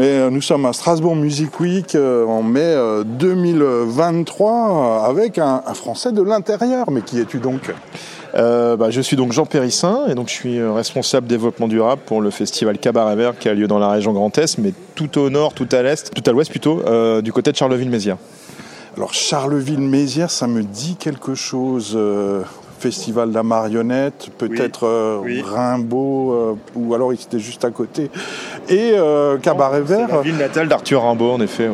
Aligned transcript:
Mais 0.00 0.30
nous 0.30 0.40
sommes 0.40 0.64
à 0.64 0.72
Strasbourg 0.72 1.14
Music 1.14 1.60
Week 1.60 1.94
en 1.94 2.42
mai 2.42 2.74
2023 3.04 5.04
avec 5.06 5.36
un, 5.36 5.62
un 5.66 5.74
Français 5.74 6.10
de 6.10 6.22
l'intérieur. 6.22 6.90
Mais 6.90 7.02
qui 7.02 7.20
es-tu 7.20 7.36
donc? 7.36 7.70
Euh, 8.34 8.76
bah, 8.76 8.90
je 8.90 9.00
suis 9.00 9.16
donc 9.16 9.32
Jean 9.32 9.46
Périssin 9.46 10.06
et 10.08 10.14
donc 10.14 10.28
je 10.28 10.34
suis 10.34 10.58
euh, 10.58 10.72
responsable 10.72 11.26
développement 11.26 11.68
durable 11.68 12.02
pour 12.06 12.20
le 12.20 12.30
festival 12.30 12.78
Cabaret 12.78 13.16
Vert 13.16 13.38
qui 13.38 13.48
a 13.48 13.54
lieu 13.54 13.66
dans 13.66 13.78
la 13.78 13.90
région 13.90 14.12
Grand 14.12 14.36
Est, 14.38 14.58
mais 14.58 14.72
tout 14.94 15.18
au 15.18 15.30
nord, 15.30 15.52
tout 15.52 15.68
à 15.72 15.82
l'est, 15.82 16.12
tout 16.14 16.22
à 16.26 16.32
l'ouest 16.32 16.50
plutôt, 16.50 16.82
euh, 16.86 17.22
du 17.22 17.32
côté 17.32 17.50
de 17.50 17.56
Charleville-Mézières. 17.56 18.18
Alors 18.96 19.14
Charleville-Mézières, 19.14 20.30
ça 20.30 20.46
me 20.46 20.62
dit 20.62 20.96
quelque 20.96 21.34
chose. 21.34 21.92
Euh, 21.94 22.42
Festival 22.80 23.28
de 23.28 23.34
la 23.34 23.42
marionnette, 23.42 24.30
peut-être 24.38 24.86
euh, 24.86 25.20
Rimbaud, 25.44 26.32
euh, 26.32 26.54
ou 26.74 26.94
alors 26.94 27.12
il 27.12 27.20
était 27.20 27.38
juste 27.38 27.62
à 27.66 27.70
côté. 27.70 28.10
Et 28.70 28.92
euh, 28.94 29.36
Cabaret 29.36 29.82
Vert. 29.82 30.08
La 30.08 30.22
ville 30.22 30.38
natale 30.38 30.66
d'Arthur 30.66 31.02
Rimbaud, 31.02 31.32
en 31.32 31.40
effet. 31.42 31.68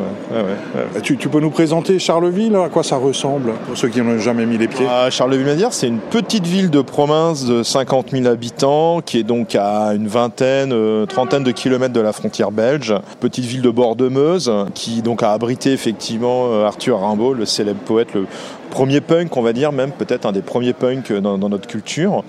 Tu, 1.03 1.15
peux 1.15 1.39
nous 1.39 1.49
présenter 1.49 1.97
Charleville 1.97 2.55
À 2.57 2.67
quoi 2.67 2.83
ça 2.83 2.97
ressemble 2.97 3.53
Pour 3.67 3.77
ceux 3.77 3.87
qui 3.87 4.01
n'ont 4.01 4.19
jamais 4.19 4.45
mis 4.45 4.57
les 4.57 4.67
pieds? 4.67 4.85
Ah, 4.89 5.09
Charleville-Mézières, 5.09 5.71
c'est 5.71 5.87
une 5.87 5.99
petite 5.99 6.45
ville 6.45 6.69
de 6.69 6.81
province 6.81 7.45
de 7.45 7.63
50 7.63 8.11
000 8.11 8.27
habitants, 8.27 8.99
qui 8.99 9.19
est 9.19 9.23
donc 9.23 9.55
à 9.55 9.93
une 9.93 10.07
vingtaine, 10.07 10.73
trentaine 11.07 11.43
de 11.43 11.51
kilomètres 11.51 11.93
de 11.93 12.01
la 12.01 12.11
frontière 12.11 12.51
belge. 12.51 12.93
Petite 13.21 13.45
ville 13.45 13.61
de 13.61 13.69
bord 13.69 13.95
de 13.95 14.09
Meuse, 14.09 14.51
qui 14.73 15.01
donc 15.01 15.23
a 15.23 15.31
abrité 15.31 15.71
effectivement 15.71 16.65
Arthur 16.65 16.99
Rimbaud, 16.99 17.33
le 17.33 17.45
célèbre 17.45 17.79
poète, 17.79 18.13
le 18.13 18.25
premier 18.67 19.01
punk, 19.01 19.35
on 19.37 19.41
va 19.41 19.53
dire, 19.53 19.71
même 19.71 19.91
peut-être 19.91 20.25
un 20.25 20.31
des 20.31 20.41
premiers 20.41 20.73
punks 20.73 20.96
dans, 21.01 21.37
notre 21.49 21.67
culture. 21.67 22.23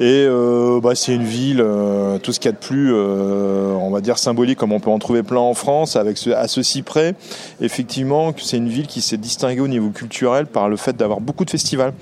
Et 0.00 0.26
euh, 0.28 0.80
bah, 0.80 0.94
c'est 0.94 1.14
une 1.14 1.24
ville, 1.24 1.60
euh, 1.60 2.18
tout 2.18 2.32
ce 2.32 2.40
qu'il 2.40 2.48
y 2.50 2.54
a 2.54 2.56
de 2.56 2.64
plus, 2.64 2.92
euh, 2.92 3.74
on 3.74 3.90
va 3.90 4.00
dire, 4.00 4.18
symbolique, 4.18 4.58
comme 4.58 4.72
on 4.72 4.80
peut 4.80 4.90
en 4.90 4.98
trouver 4.98 5.22
plein 5.22 5.40
en 5.40 5.54
France, 5.54 5.96
avec 5.96 6.18
ce, 6.18 6.30
à 6.30 6.48
ceci 6.48 6.82
près, 6.82 7.14
effectivement, 7.60 8.32
que 8.32 8.42
c'est 8.42 8.56
une 8.56 8.68
ville 8.68 8.86
qui 8.86 9.00
s'est 9.00 9.16
distinguée 9.16 9.60
au 9.60 9.68
niveau 9.68 9.90
culturel 9.90 10.46
par 10.46 10.68
le 10.68 10.76
fait 10.76 10.96
d'avoir 10.96 11.20
beaucoup 11.20 11.44
de 11.44 11.50
festivals. 11.50 11.92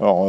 Alors, 0.00 0.26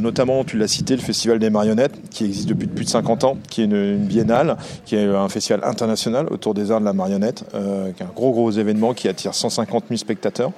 notamment, 0.00 0.44
tu 0.44 0.56
l'as 0.56 0.68
cité, 0.68 0.96
le 0.96 1.02
Festival 1.02 1.38
des 1.38 1.50
marionnettes, 1.50 1.94
qui 2.10 2.24
existe 2.24 2.48
depuis 2.48 2.66
plus 2.66 2.84
de 2.84 2.90
50 2.90 3.24
ans, 3.24 3.36
qui 3.50 3.62
est 3.62 3.64
une, 3.64 3.96
biennale, 3.96 4.56
qui 4.84 4.96
est 4.96 5.04
un 5.04 5.28
festival 5.28 5.60
international 5.64 6.26
autour 6.30 6.54
des 6.54 6.70
arts 6.70 6.80
de 6.80 6.84
la 6.84 6.92
marionnette, 6.92 7.44
qui 7.50 8.02
est 8.02 8.06
un 8.06 8.12
gros, 8.14 8.32
gros 8.32 8.50
événement 8.50 8.94
qui 8.94 9.08
attire 9.08 9.34
150 9.34 9.84
000 9.88 9.98
spectateurs 9.98 10.52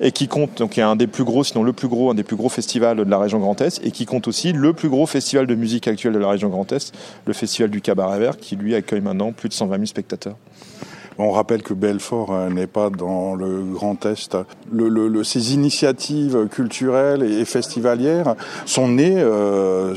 et 0.00 0.12
qui 0.12 0.28
compte, 0.28 0.58
donc, 0.58 0.70
qui 0.70 0.80
est 0.80 0.84
un 0.84 0.96
des 0.96 1.06
plus 1.06 1.24
gros 1.24 1.44
sinon 1.44 1.62
le 1.62 1.72
plus 1.72 1.88
gros, 1.88 2.10
un 2.10 2.14
des 2.14 2.22
plus 2.22 2.36
gros 2.36 2.48
festivals 2.48 2.96
de 2.96 3.10
la 3.10 3.18
région 3.18 3.38
Grand 3.38 3.60
Est, 3.60 3.73
et 3.82 3.90
qui 3.90 4.06
compte 4.06 4.28
aussi 4.28 4.52
le 4.52 4.72
plus 4.72 4.88
gros 4.88 5.06
festival 5.06 5.46
de 5.46 5.54
musique 5.54 5.88
actuel 5.88 6.12
de 6.12 6.18
la 6.18 6.28
région 6.28 6.48
Grand 6.48 6.70
Est, 6.72 6.92
le 7.26 7.32
Festival 7.32 7.70
du 7.70 7.80
Cabaret 7.80 8.18
Vert, 8.18 8.36
qui 8.36 8.56
lui 8.56 8.74
accueille 8.74 9.00
maintenant 9.00 9.32
plus 9.32 9.48
de 9.48 9.54
120 9.54 9.76
000 9.76 9.86
spectateurs. 9.86 10.36
On 11.18 11.30
rappelle 11.30 11.62
que 11.62 11.74
Belfort 11.74 12.32
euh, 12.32 12.50
n'est 12.50 12.66
pas 12.66 12.90
dans 12.90 13.34
le 13.34 13.62
Grand 13.62 14.04
Est. 14.04 14.36
Ces 15.22 15.54
initiatives 15.54 16.48
culturelles 16.50 17.22
et 17.22 17.44
festivalières 17.44 18.34
sont 18.66 18.88
nées 18.88 19.14
euh, 19.18 19.94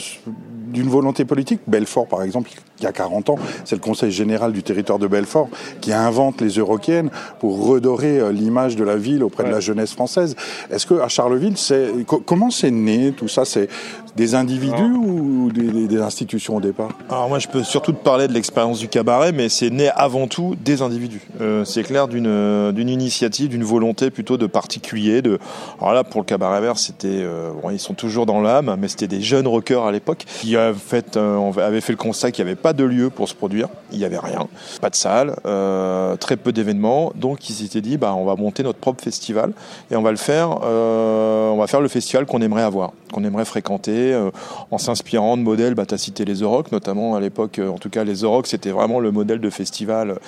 d'une 0.68 0.90
volonté 0.90 1.26
politique. 1.26 1.62
Belfort, 1.66 2.08
par 2.08 2.22
exemple, 2.22 2.52
il 2.80 2.84
y 2.84 2.88
a 2.88 2.92
40 2.92 3.30
ans, 3.32 3.40
c'est 3.66 3.76
le 3.76 3.82
Conseil 3.82 4.12
général 4.12 4.52
du 4.52 4.64
territoire 4.64 5.00
de 5.00 5.08
Belfort 5.08 5.50
qui 5.82 5.94
invente 5.94 6.42
les 6.42 6.50
Euroquiennes 6.50 7.10
pour 7.40 7.66
redorer 7.68 8.20
euh, 8.20 8.32
l'image 8.32 8.76
de 8.76 8.84
la 8.84 8.96
ville 8.96 9.24
auprès 9.24 9.44
de 9.44 9.50
la 9.50 9.60
jeunesse 9.60 9.94
française. 9.94 10.36
Est-ce 10.72 10.86
que 10.86 10.96
à 10.96 11.08
Charleville, 11.08 11.58
c'est 11.58 11.90
comment 12.06 12.52
c'est 12.52 12.72
né 12.72 13.14
tout 13.16 13.28
ça? 13.28 13.46
C'est 13.46 13.70
des 14.16 14.34
individus 14.34 14.94
ou 14.96 15.52
des, 15.52 15.98
institutions 16.02 16.56
au 16.56 16.62
départ? 16.62 16.90
Alors 17.10 17.30
moi, 17.30 17.40
je 17.40 17.48
peux 17.48 17.64
surtout 17.64 17.92
te 17.92 18.04
parler 18.04 18.28
de 18.28 18.34
l'expérience 18.34 18.80
du 18.80 18.88
cabaret, 18.88 19.32
mais 19.32 19.50
c'est 19.50 19.70
né 19.70 19.90
avant 19.90 20.28
tout 20.28 20.56
des 20.64 20.82
individus. 20.82 21.22
Euh, 21.42 21.66
c'est 21.66 21.84
clair 21.84 22.08
d'une 22.08 22.28
euh, 22.28 22.72
d'une 22.72 22.90
initiative, 22.90 23.50
d'une 23.50 23.64
volonté 23.64 24.10
plutôt 24.10 24.38
de 24.38 24.48
particuliers. 24.48 25.22
De 25.22 25.40
alors 25.80 25.94
là, 25.94 26.04
pour 26.04 26.22
le 26.22 26.26
cabaret 26.26 26.62
vert, 26.62 26.78
c'était 26.78 27.26
bon, 27.62 27.70
ils 27.70 27.80
sont 27.80 27.94
toujours 27.94 28.26
dans 28.26 28.42
l'âme, 28.42 28.76
mais 28.80 28.88
c'était 28.88 29.08
des 29.08 29.22
jeunes 29.22 29.48
rockers 29.48 29.86
à 29.86 29.92
l'époque 29.92 30.26
qui 30.42 30.56
fait, 30.76 31.18
avaient 31.18 31.82
fait 31.82 31.94
le 31.94 31.98
constat 31.98 32.32
qu'il 32.32 32.46
n'y 32.46 32.52
avait 32.52 32.60
pas 32.60 32.67
de 32.74 32.84
lieu 32.84 33.10
pour 33.10 33.28
se 33.28 33.36
produire, 33.36 33.68
il 33.92 34.00
n'y 34.00 34.06
avait 34.06 34.18
rien, 34.18 34.48
pas 34.82 34.90
de 34.90 34.96
salle, 34.96 35.36
euh, 35.46 36.16
très 36.16 36.38
peu 36.38 36.52
d'événements, 36.52 37.12
donc 37.16 37.50
ils 37.50 37.54
s'étaient 37.54 37.82
dit 37.82 37.98
bah 37.98 38.14
on 38.16 38.26
va 38.26 38.36
monter 38.36 38.64
notre 38.64 38.80
propre 38.80 39.04
festival 39.04 39.54
et 39.92 39.96
on 39.96 40.02
va 40.02 40.12
le 40.12 40.18
faire, 40.18 40.60
euh, 40.64 41.50
on 41.50 41.58
va 41.58 41.68
faire 41.68 41.82
le 41.82 41.88
festival 41.88 42.26
qu'on 42.26 42.42
aimerait 42.42 42.64
avoir, 42.64 42.94
qu'on 43.18 43.24
aimerait 43.24 43.46
fréquenter, 43.46 44.14
euh, 44.14 44.30
en 44.72 44.78
s'inspirant 44.78 45.38
de 45.38 45.42
modèles, 45.42 45.74
bah 45.74 45.86
as 45.90 45.98
cité 45.98 46.26
les 46.26 46.44
Orocs 46.44 46.72
notamment 46.72 47.16
à 47.16 47.20
l'époque, 47.20 47.60
en 47.60 47.78
tout 47.78 47.90
cas 47.90 48.04
les 48.04 48.24
Orocs 48.24 48.48
c'était 48.48 48.72
vraiment 48.72 49.00
le 49.00 49.12
modèle 49.12 49.40
de 49.40 49.50
festival 49.50 50.20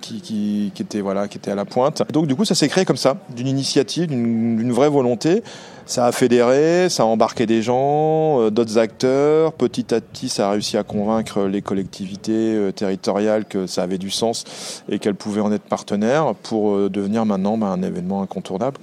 qui, 0.00 0.20
qui, 0.20 0.72
était 0.80 1.00
voilà 1.00 1.28
qui 1.28 1.38
était 1.38 1.50
à 1.50 1.54
la 1.54 1.64
pointe. 1.64 2.02
Donc 2.12 2.26
du 2.26 2.34
coup 2.34 2.44
ça 2.44 2.54
s'est 2.54 2.68
créé 2.68 2.84
comme 2.84 2.96
ça, 2.96 3.16
d'une 3.34 3.48
initiative, 3.48 4.08
d'une 4.08 4.72
vraie 4.72 4.88
volonté 4.88 5.42
ça 5.86 6.06
a 6.06 6.12
fédéré, 6.12 6.88
ça 6.88 7.02
a 7.02 7.06
embarqué 7.06 7.46
des 7.46 7.62
gens, 7.62 8.40
euh, 8.40 8.50
d'autres 8.50 8.78
acteurs. 8.78 9.52
Petit 9.52 9.94
à 9.94 10.00
petit, 10.00 10.28
ça 10.28 10.48
a 10.48 10.52
réussi 10.52 10.76
à 10.76 10.84
convaincre 10.84 11.42
les 11.42 11.62
collectivités 11.62 12.54
euh, 12.54 12.72
territoriales 12.72 13.44
que 13.44 13.66
ça 13.66 13.82
avait 13.82 13.98
du 13.98 14.10
sens 14.10 14.82
et 14.88 14.98
qu'elles 14.98 15.14
pouvaient 15.14 15.40
en 15.40 15.52
être 15.52 15.64
partenaires 15.64 16.34
pour 16.42 16.74
euh, 16.74 16.88
devenir 16.88 17.26
maintenant 17.26 17.58
bah, 17.58 17.66
un 17.66 17.82
événement 17.82 18.22
incontournable. 18.22 18.78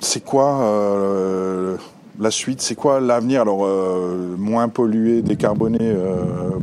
C'est 0.00 0.24
quoi 0.24 0.60
la 2.18 2.30
suite 2.30 2.60
C'est 2.60 2.74
quoi 2.74 3.00
l'avenir? 3.00 3.42
Alors, 3.42 3.66
moins 4.38 4.68
pollué, 4.68 5.22
décarboné, 5.22 5.94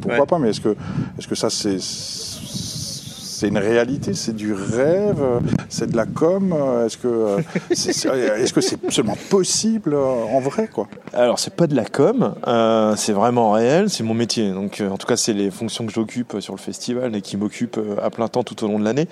pourquoi 0.01 0.25
pas 0.25 0.39
Mais 0.39 0.49
est-ce 0.49 0.61
que, 0.61 0.69
est 0.69 1.21
-ce 1.21 1.27
que 1.27 1.35
ça, 1.35 1.49
c'est 1.49 1.79
c'est 3.41 3.47
une 3.47 3.57
réalité, 3.57 4.13
c'est 4.13 4.35
du 4.35 4.53
rêve, 4.53 5.23
c'est 5.67 5.89
de 5.89 5.97
la 5.97 6.05
com. 6.05 6.55
Est-ce 6.85 6.95
que 6.95 7.07
euh, 7.07 7.41
c'est 7.71 8.91
seulement 8.91 9.17
possible 9.31 9.95
euh, 9.95 10.25
en 10.31 10.39
vrai 10.39 10.69
quoi? 10.71 10.87
Alors 11.11 11.39
c'est 11.39 11.55
pas 11.55 11.65
de 11.65 11.75
la 11.75 11.85
com, 11.85 12.35
euh, 12.47 12.93
c'est 12.95 13.13
vraiment 13.13 13.49
réel, 13.49 13.89
c'est 13.89 14.03
mon 14.03 14.13
métier. 14.13 14.51
Donc 14.51 14.83
en 14.87 14.95
tout 14.95 15.07
cas 15.07 15.15
c'est 15.15 15.33
les 15.33 15.49
fonctions 15.49 15.87
que 15.87 15.91
j'occupe 15.91 16.39
sur 16.39 16.53
le 16.53 16.59
festival 16.59 17.15
et 17.15 17.21
qui 17.21 17.35
m'occupent 17.35 17.79
à 17.99 18.11
plein 18.11 18.27
temps 18.27 18.43
tout 18.43 18.63
au 18.63 18.67
long 18.67 18.77
de 18.77 18.83
l'année. 18.83 19.07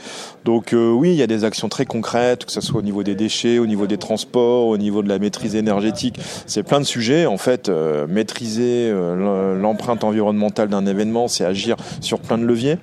Donc 0.46 0.76
oui 0.76 1.10
il 1.10 1.16
y 1.16 1.24
a 1.24 1.28
des 1.28 1.44
actions 1.44 1.68
très 1.68 1.88
concrètes, 1.88 2.46
que 2.46 2.52
ce 2.52 2.62
soit 2.62 2.82
au 2.82 2.84
niveau 2.84 3.02
des 3.02 3.16
déchets, 3.16 3.58
au 3.58 3.66
niveau 3.66 3.88
des 3.88 3.98
transports, 3.98 4.68
au 4.68 4.78
niveau 4.78 5.02
de 5.02 5.10
la 5.10 5.18
maîtrise 5.18 5.56
énergétique. 5.56 6.20
C'est 6.46 6.62
plein 6.62 6.80
de 6.80 6.86
sujets. 6.86 7.26
En 7.26 7.38
fait 7.38 7.68
maîtriser 8.08 8.94
l'empreinte 8.94 10.04
environnementale 10.04 10.70
d'un 10.70 10.86
événement, 10.86 11.28
c'est 11.28 11.46
agir 11.46 11.78
sur 12.00 12.20
plein 12.20 12.38
de 12.38 12.46
leviers 12.46 12.78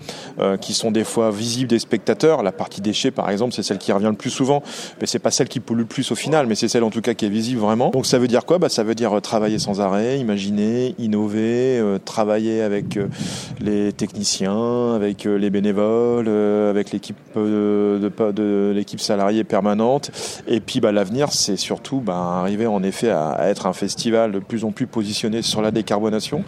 qui 0.60 0.74
sont 0.74 0.90
des 0.90 1.04
fois 1.04 1.35
visible 1.36 1.68
des 1.68 1.78
spectateurs. 1.78 2.42
La 2.42 2.52
partie 2.52 2.80
déchets, 2.80 3.10
par 3.10 3.30
exemple, 3.30 3.54
c'est 3.54 3.62
celle 3.62 3.78
qui 3.78 3.92
revient 3.92 4.06
le 4.06 4.14
plus 4.14 4.30
souvent, 4.30 4.62
mais 5.00 5.06
c'est 5.06 5.18
pas 5.18 5.30
celle 5.30 5.48
qui 5.48 5.60
pollue 5.60 5.80
le 5.80 5.84
plus 5.84 6.10
au 6.10 6.14
final, 6.14 6.46
mais 6.46 6.54
c'est 6.54 6.68
celle 6.68 6.84
en 6.84 6.90
tout 6.90 7.00
cas 7.00 7.14
qui 7.14 7.26
est 7.26 7.30
visible 7.30 7.60
vraiment. 7.60 7.90
Donc 7.90 8.06
ça 8.06 8.18
veut 8.18 8.28
dire 8.28 8.44
quoi? 8.44 8.58
Bah, 8.58 8.68
Ça 8.68 8.82
veut 8.82 8.94
dire 8.94 9.16
euh, 9.16 9.20
travailler 9.20 9.58
sans 9.58 9.80
arrêt, 9.80 10.18
imaginer, 10.18 10.94
innover, 10.98 11.78
euh, 11.78 11.98
travailler 12.04 12.62
avec 12.62 12.96
euh, 12.96 13.08
les 13.60 13.92
techniciens, 13.92 14.94
avec 14.94 15.24
les 15.24 15.50
bénévoles, 15.50 16.28
avec 16.28 16.90
l'équipe 16.92 17.16
de, 17.36 18.72
l'équipe 18.74 19.00
salariée 19.00 19.44
permanente. 19.44 20.10
Et 20.46 20.60
puis 20.60 20.80
bah, 20.80 20.92
l'avenir, 20.92 21.32
c'est 21.32 21.56
surtout 21.56 22.00
bah, 22.00 22.40
arriver 22.40 22.66
en 22.66 22.82
effet 22.82 23.10
à 23.10 23.48
être 23.48 23.66
un 23.66 23.72
festival 23.72 24.32
de 24.32 24.38
plus 24.38 24.64
en 24.64 24.72
plus 24.72 24.86
positionné 24.86 25.42
sur 25.42 25.62
la 25.62 25.70
décarbonation. 25.70 26.44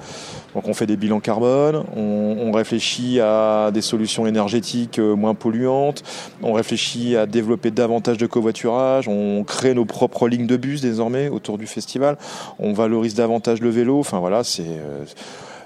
Donc 0.55 0.67
on 0.67 0.75
fait 0.75 0.87
des 0.87 0.97
bilans 0.97 1.21
carbone, 1.21 1.85
on, 1.97 2.51
réfléchit 2.53 3.21
à 3.21 3.71
des 3.73 3.83
solutions 3.83 4.27
énergétiques 4.27 4.78
euh, 4.99 5.15
moins 5.15 5.35
polluantes, 5.35 6.03
on 6.43 6.53
réfléchit 6.53 7.17
à 7.17 7.27
développer 7.27 7.71
davantage 7.71 8.19
de 8.19 8.27
covoiturage, 8.27 9.09
on 9.09 9.45
crée 9.45 9.75
nos 9.75 9.85
propres 9.85 10.29
lignes 10.29 10.47
de 10.47 10.57
bus 10.57 10.81
désormais 10.81 11.29
autour 11.29 11.59
du 11.59 11.67
festival, 11.67 12.17
on 12.59 12.73
valorise 12.73 13.15
davantage 13.15 13.61
le 13.61 13.71
vélo, 13.71 13.99
enfin 13.99 14.19
voilà, 14.21 14.45
c'est... 14.45 14.63
Euh, 14.63 15.05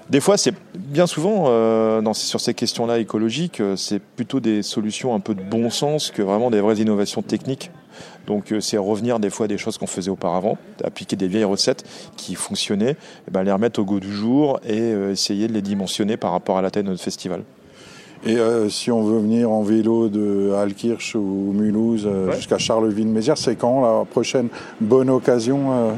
des 0.09 0.19
fois, 0.19 0.35
c'est 0.35 0.53
bien 0.77 1.07
souvent 1.07 1.45
euh, 1.47 2.01
sur 2.13 2.41
ces 2.41 2.53
questions-là 2.53 2.99
écologiques, 2.99 3.61
c'est 3.77 4.01
plutôt 4.01 4.41
des 4.41 4.61
solutions 4.61 5.15
un 5.15 5.21
peu 5.21 5.33
de 5.33 5.41
bon 5.41 5.69
sens 5.69 6.11
que 6.11 6.21
vraiment 6.21 6.51
des 6.51 6.59
vraies 6.59 6.75
innovations 6.75 7.21
techniques. 7.21 7.71
Donc 8.27 8.53
c'est 8.59 8.77
revenir 8.77 9.19
des 9.19 9.29
fois 9.29 9.47
des 9.47 9.57
choses 9.57 9.77
qu'on 9.77 9.87
faisait 9.87 10.11
auparavant, 10.11 10.57
appliquer 10.83 11.15
des 11.15 11.29
vieilles 11.29 11.45
recettes 11.45 11.85
qui 12.17 12.35
fonctionnaient, 12.35 12.91
et 12.91 12.97
eh 13.29 13.31
ben, 13.31 13.43
les 13.43 13.51
remettre 13.53 13.79
au 13.79 13.85
goût 13.85 14.01
du 14.01 14.11
jour 14.11 14.59
et 14.67 14.91
essayer 15.11 15.47
de 15.47 15.53
les 15.53 15.61
dimensionner 15.61 16.17
par 16.17 16.31
rapport 16.31 16.57
à 16.57 16.61
la 16.61 16.69
taille 16.69 16.83
de 16.83 16.89
notre 16.89 17.03
festival. 17.03 17.43
Et 18.25 18.37
euh, 18.37 18.69
si 18.69 18.91
on 18.91 19.03
veut 19.03 19.19
venir 19.19 19.51
en 19.51 19.63
vélo 19.63 20.07
de 20.07 20.51
Alkirch 20.53 21.15
ou 21.15 21.53
Mulhouse 21.53 22.07
jusqu'à 22.35 22.57
Charleville-Mézières, 22.57 23.37
c'est 23.37 23.55
quand 23.55 23.81
la 23.81 24.05
prochaine 24.05 24.47
bonne 24.79 25.09
occasion 25.09 25.97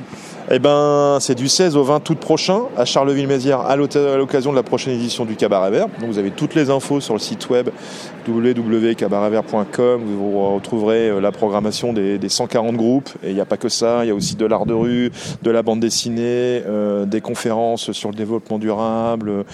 eh 0.51 0.59
ben, 0.59 1.17
c'est 1.21 1.33
du 1.33 1.47
16 1.47 1.75
au 1.75 1.83
20 1.83 2.07
août 2.07 2.19
prochain 2.19 2.61
à 2.77 2.85
Charleville-Mézières 2.85 3.61
à 3.61 3.75
l'occasion 3.75 4.51
de 4.51 4.55
la 4.55 4.61
prochaine 4.61 4.93
édition 4.93 5.25
du 5.25 5.35
Cabaret 5.35 5.71
Vert. 5.71 5.87
Donc 5.99 6.09
vous 6.09 6.19
avez 6.19 6.29
toutes 6.29 6.53
les 6.53 6.69
infos 6.69 7.01
sur 7.01 7.15
le 7.15 7.19
site 7.19 7.49
web 7.49 7.69
www.cabaretvert.com. 8.27 10.01
Vous 10.03 10.53
retrouverez 10.53 11.09
euh, 11.09 11.19
la 11.19 11.31
programmation 11.31 11.93
des, 11.93 12.19
140 12.29 12.75
groupes. 12.75 13.09
Et 13.23 13.29
il 13.29 13.33
n'y 13.33 13.41
a 13.41 13.45
pas 13.45 13.57
que 13.57 13.69
ça, 13.69 14.05
il 14.05 14.09
y 14.09 14.11
a 14.11 14.15
aussi 14.15 14.35
de 14.35 14.45
l'art 14.45 14.67
de 14.67 14.73
rue, 14.73 15.11
de 15.41 15.51
la 15.51 15.63
bande 15.63 15.79
dessinée, 15.79 16.61
euh, 16.67 17.05
des 17.05 17.21
conférences 17.21 17.91
sur 17.91 18.09
le 18.09 18.15
développement 18.15 18.59
durable, 18.59 19.45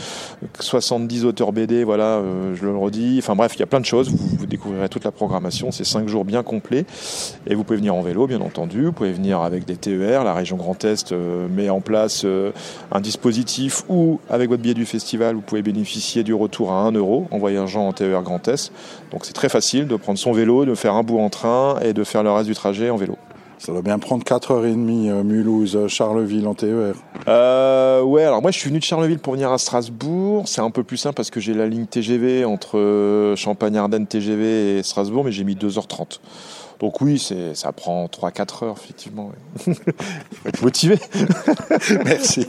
70 0.59 1.23
auteurs 1.23 1.53
BD. 1.53 1.85
Voilà, 1.85 2.18
euh, 2.18 2.53
je 2.61 2.67
le 2.67 2.77
redis. 2.77 3.17
Enfin 3.19 3.35
bref, 3.35 3.53
il 3.55 3.59
y 3.59 3.63
a 3.63 3.67
plein 3.67 3.79
de 3.79 3.85
choses. 3.85 4.09
Vous, 4.09 4.45
découvrirez 4.45 4.89
toute 4.89 5.03
la 5.03 5.11
programmation. 5.11 5.71
C'est 5.71 5.83
cinq 5.83 6.07
jours 6.07 6.25
bien 6.25 6.43
complets. 6.43 6.85
Et 7.47 7.55
vous 7.55 7.63
pouvez 7.63 7.77
venir 7.77 7.95
en 7.95 8.01
vélo, 8.01 8.27
bien 8.27 8.41
entendu. 8.41 8.85
Vous 8.85 8.91
pouvez 8.91 9.11
venir 9.11 9.41
avec 9.41 9.65
des 9.65 9.75
TER. 9.75 10.23
La 10.23 10.33
région 10.33 10.57
Grand 10.57 10.83
Est 10.85 11.11
euh, 11.11 11.47
met 11.47 11.69
en 11.69 11.81
place 11.81 12.23
euh, 12.25 12.51
un 12.91 13.01
dispositif 13.01 13.83
où, 13.89 14.19
avec 14.29 14.49
votre 14.49 14.61
billet 14.61 14.73
du 14.73 14.85
festival, 14.85 15.35
vous 15.35 15.41
pouvez 15.41 15.61
bénéficier 15.61 16.23
du 16.23 16.33
retour 16.33 16.71
à 16.71 16.81
1 16.81 16.91
euro 16.93 17.27
en 17.31 17.37
voyageant 17.37 17.87
en 17.87 17.93
TER 17.93 18.21
Grand 18.21 18.47
Est. 18.47 18.71
Donc 19.11 19.25
c'est 19.25 19.33
très 19.33 19.49
facile 19.49 19.87
de 19.87 19.95
prendre 19.95 20.19
son 20.19 20.31
vélo, 20.31 20.65
de 20.65 20.75
faire 20.75 20.95
un 20.95 21.03
bout 21.03 21.19
en 21.19 21.29
train 21.29 21.79
et 21.81 21.93
de 21.93 22.03
faire 22.03 22.23
le 22.23 22.31
reste 22.31 22.47
du 22.47 22.55
trajet 22.55 22.89
en 22.89 22.97
vélo. 22.97 23.17
Ça 23.61 23.71
doit 23.71 23.83
bien 23.83 23.99
prendre 23.99 24.23
4h30 24.23 25.11
euh, 25.11 25.23
Mulhouse, 25.23 25.87
Charleville 25.87 26.47
en 26.47 26.55
TER. 26.55 26.95
Euh, 27.27 28.01
ouais, 28.01 28.23
alors 28.23 28.41
moi 28.41 28.49
je 28.49 28.57
suis 28.57 28.69
venu 28.69 28.79
de 28.79 28.83
Charleville 28.83 29.19
pour 29.19 29.33
venir 29.33 29.51
à 29.51 29.59
Strasbourg. 29.59 30.31
C'est 30.45 30.61
un 30.61 30.71
peu 30.71 30.83
plus 30.83 30.97
simple 30.97 31.15
parce 31.15 31.29
que 31.29 31.39
j'ai 31.39 31.53
la 31.53 31.67
ligne 31.67 31.85
TGV 31.85 32.45
entre 32.45 32.77
euh, 32.77 33.35
Champagne-Ardenne 33.35 34.07
TGV 34.07 34.79
et 34.79 34.83
Strasbourg, 34.83 35.23
mais 35.23 35.31
j'ai 35.31 35.43
mis 35.43 35.55
2h30. 35.55 36.19
Donc 36.79 36.99
oui, 37.01 37.23
ça 37.53 37.71
prend 37.71 38.07
3-4 38.07 38.65
heures, 38.65 38.75
effectivement. 38.81 39.31
Il 39.67 39.75
faut 39.75 40.49
être 40.49 40.61
motivé. 40.63 40.97
Merci. 42.05 42.47